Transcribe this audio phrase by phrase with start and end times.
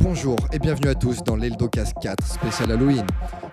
[0.00, 3.04] Bonjour et bienvenue à tous dans l'Eldocast 4 spécial Halloween.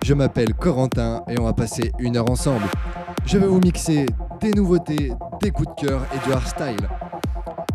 [0.04, 2.66] Je m'appelle Corentin et on va passer une heure ensemble.
[3.26, 4.06] Je vais vous mixer
[4.40, 5.12] des nouveautés,
[5.42, 6.88] des coups de cœur et du hardstyle.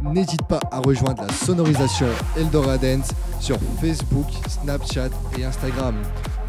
[0.01, 5.95] N'hésite pas à rejoindre la sonorisation Eldora Dance sur Facebook, Snapchat et Instagram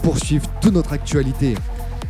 [0.02, 1.54] pour suivre toute notre actualité.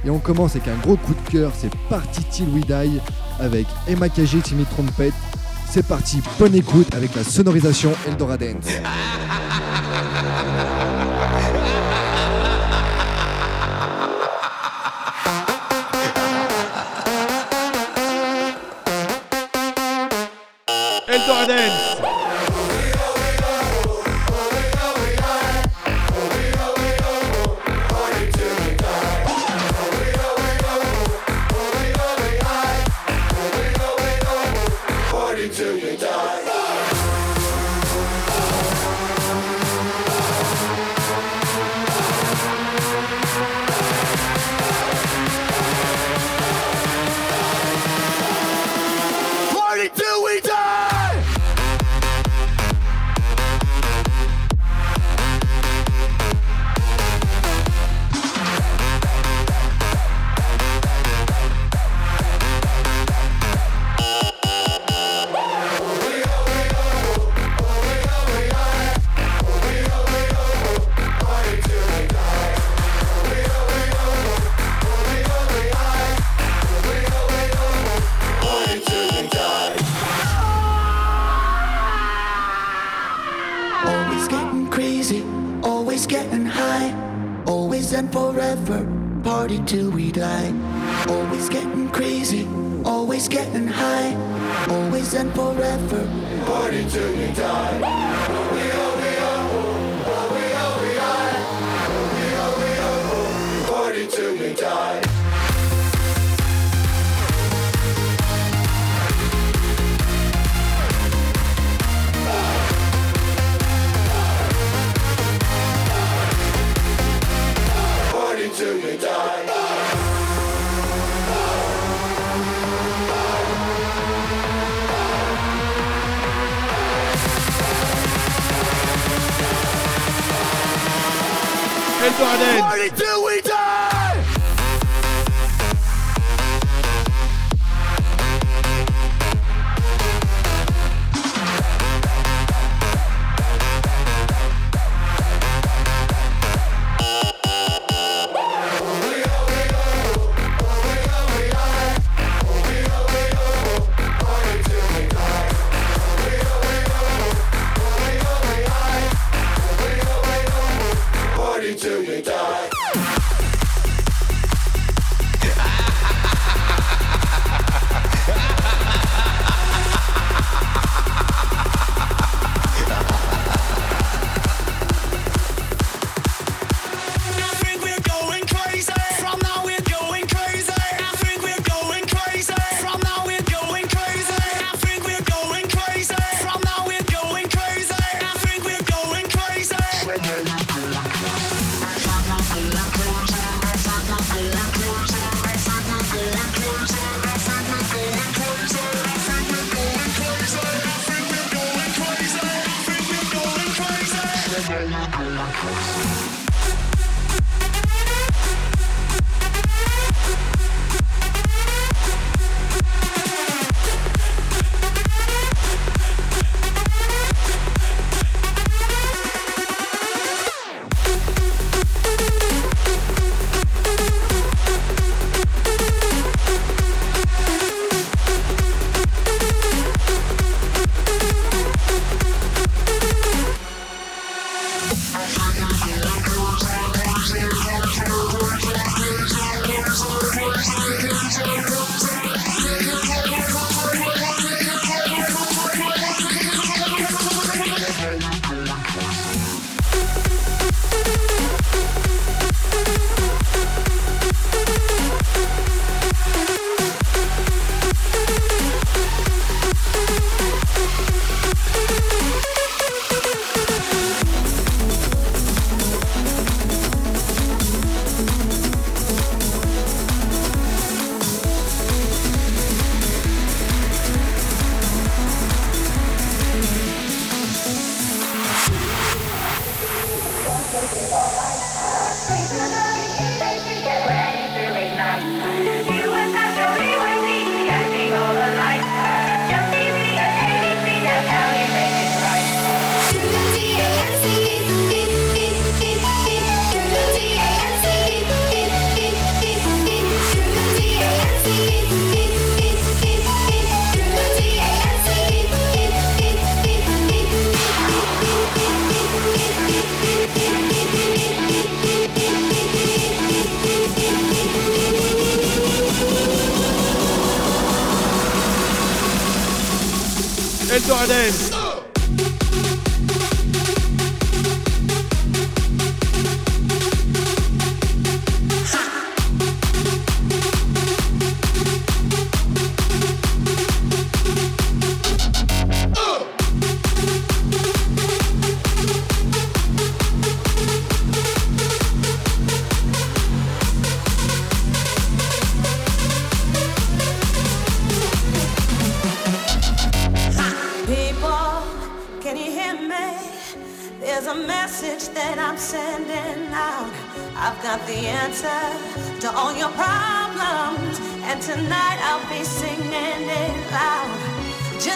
[0.05, 3.01] Et on commence avec un gros coup de cœur, c'est Parti Till We Die
[3.41, 5.15] avec Emma KG Timmy Trompette.
[5.75, 8.67] C'est parti, bonne écoute avec la sonorisation Eldora Dance.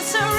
[0.06, 0.36] Eldorado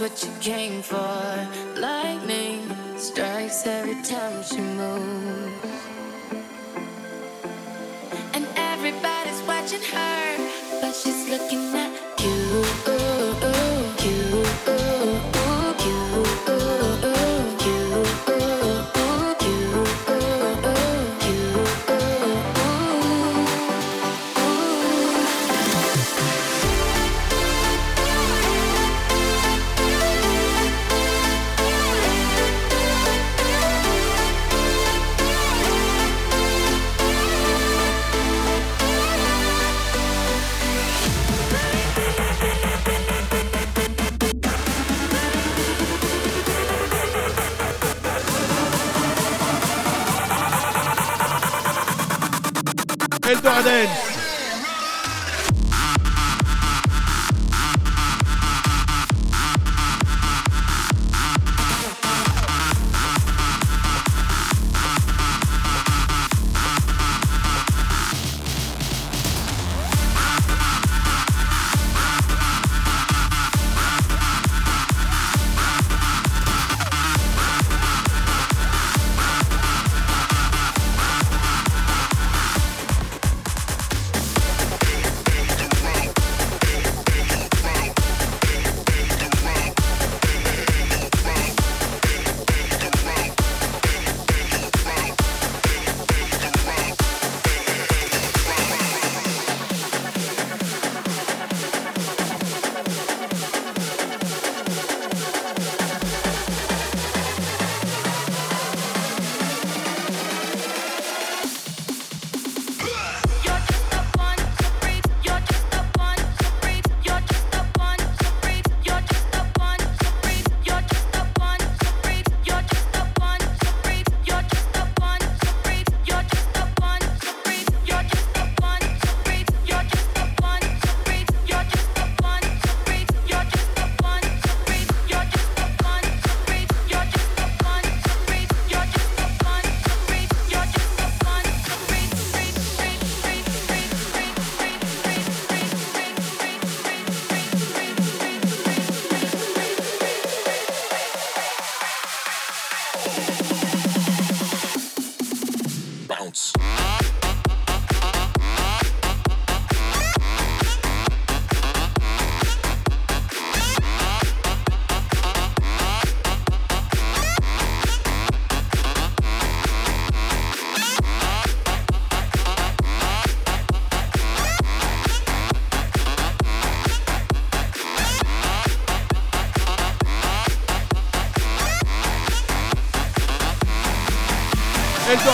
[0.00, 1.48] what you came for.
[1.76, 5.72] Lightning strikes every time she moves.
[8.34, 10.36] And everybody's watching her,
[10.80, 11.65] but she's looking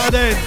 [0.05, 0.42] Eldorado.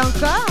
[0.00, 0.47] Então!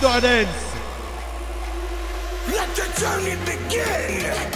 [0.00, 0.22] Let
[2.76, 4.47] the journey begin.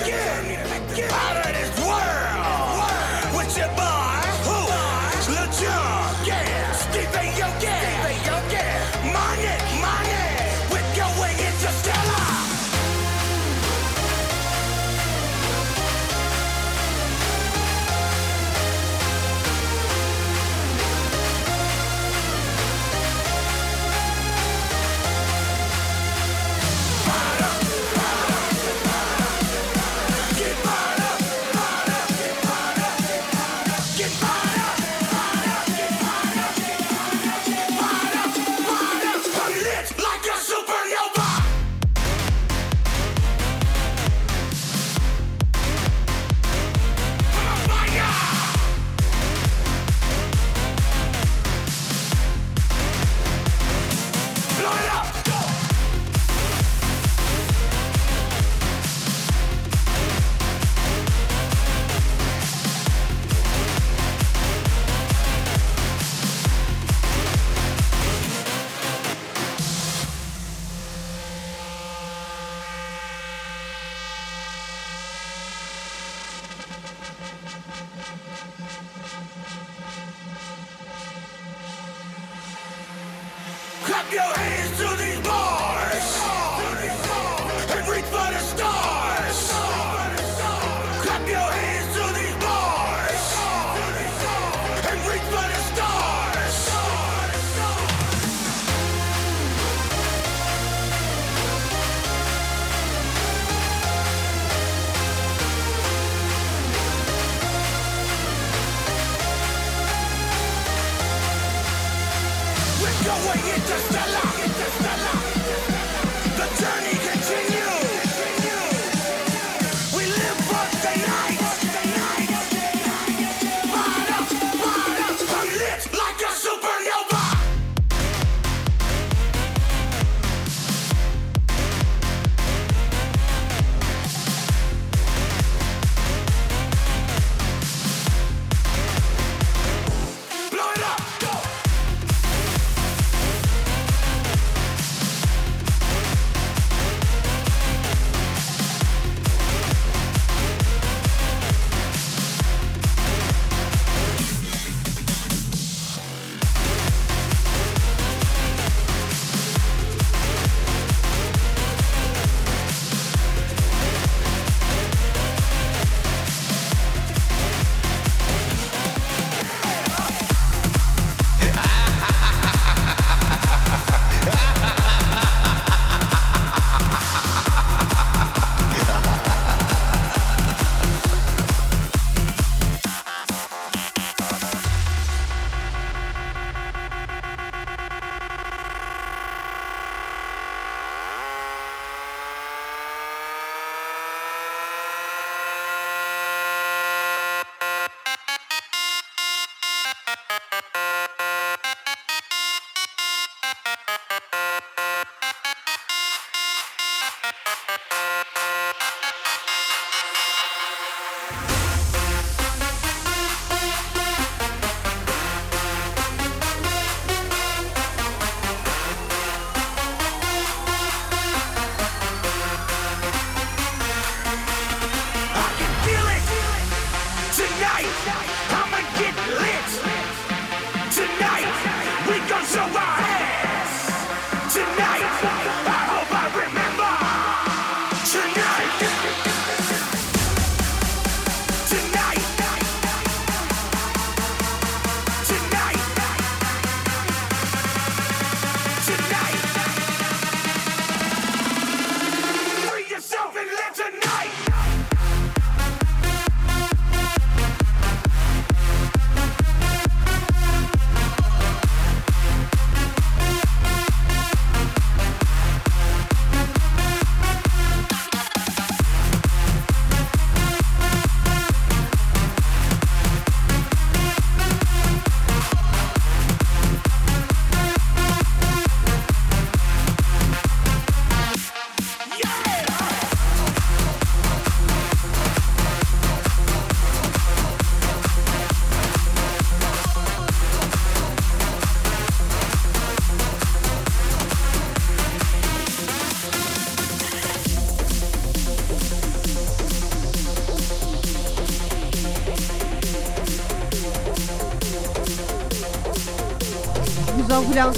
[83.84, 85.71] Clap your hands to these bars!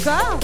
[0.05, 0.44] Vous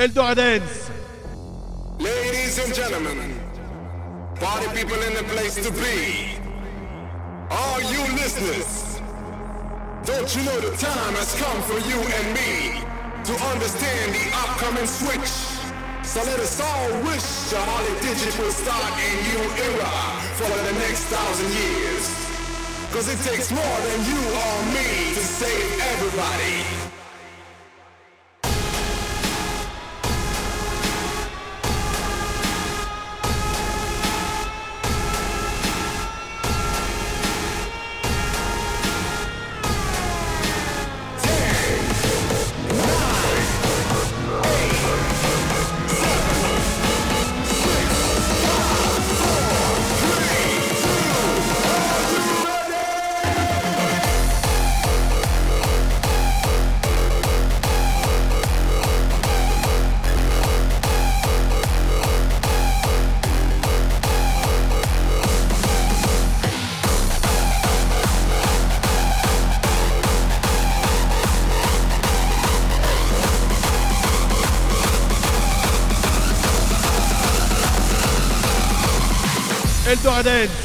[0.00, 0.88] Eldoradance.
[1.98, 3.36] Ladies and gentlemen,
[4.40, 6.40] party people in the place to be.
[7.50, 8.96] All you listeners,
[10.08, 12.80] don't you know the time has come for you and me
[13.28, 15.28] to understand the upcoming switch?
[16.00, 19.92] So let us all wish a Holly Digital start a new era
[20.40, 22.08] for the next thousand years.
[22.88, 26.69] Cause it takes more than you or me to save everybody.
[80.20, 80.59] Eldora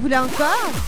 [0.00, 0.28] voulez encore?
[0.28, 0.79] Encore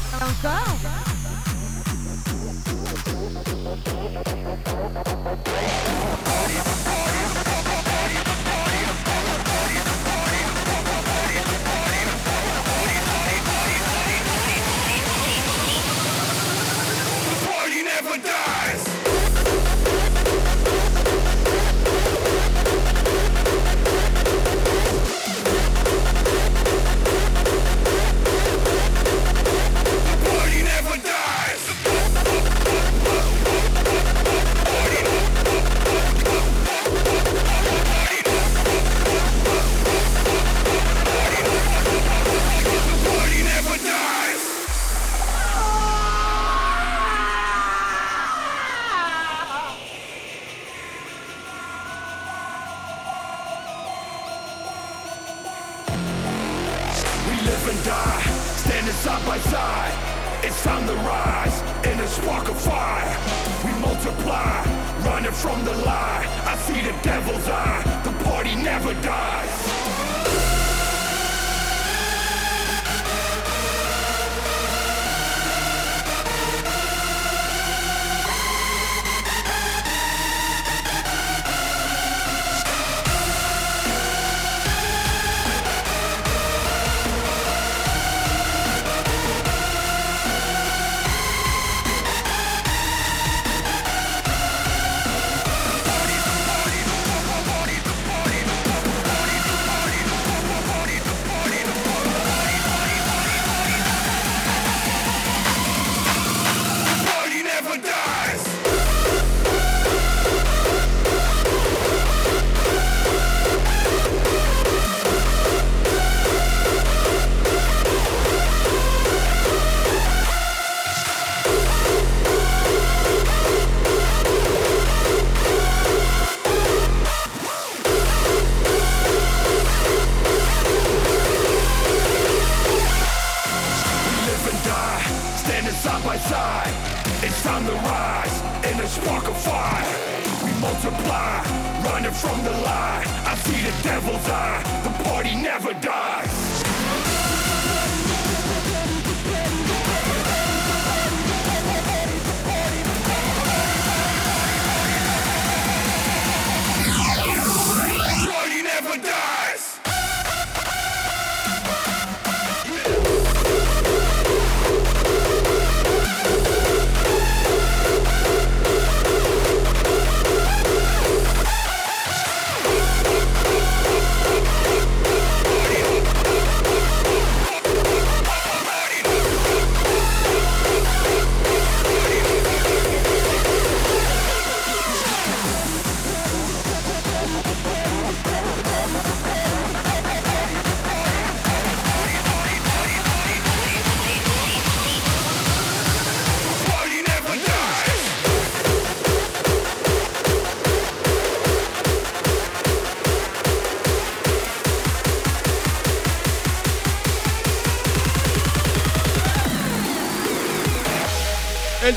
[57.63, 58.23] live and die,
[58.57, 60.45] standing side by side.
[60.45, 63.17] It's time to rise in a spark of fire.
[63.65, 64.65] We multiply,
[65.05, 66.27] running from the lie.
[66.47, 68.01] I see the devil's eye.
[68.05, 69.62] The party never dies.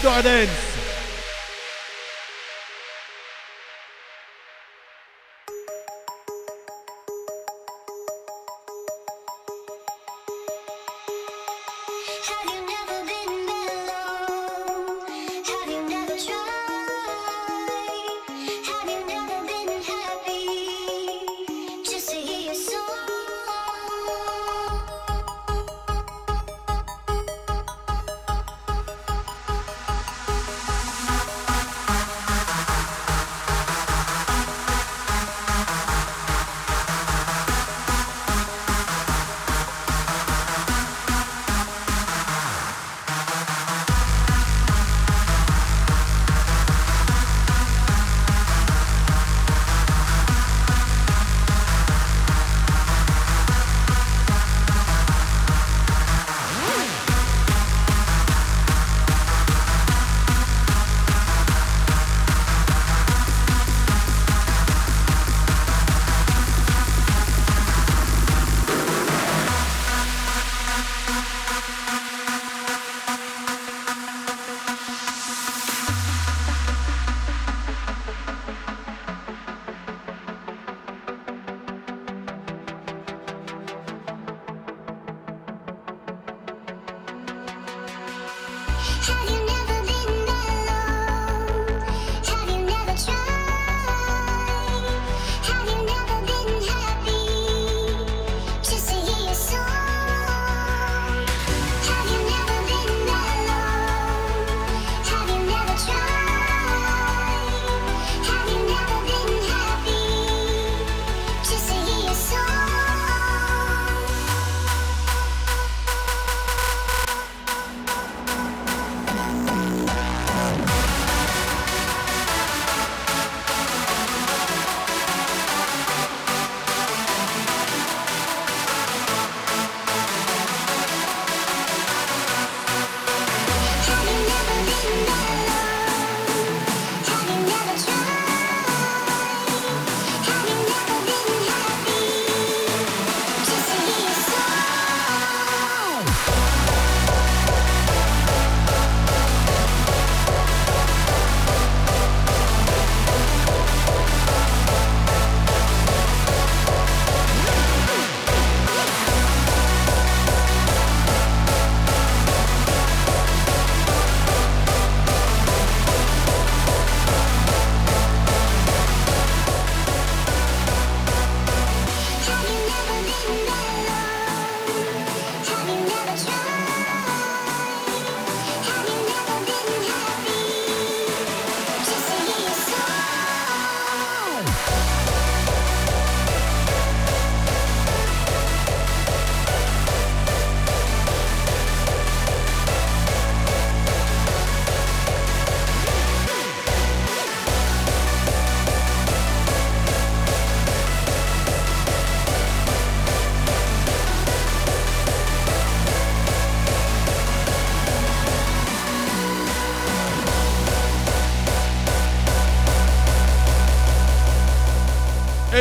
[0.05, 0.47] Eldora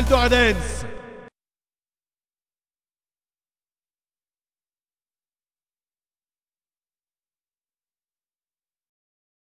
[0.08, 0.73] Dance.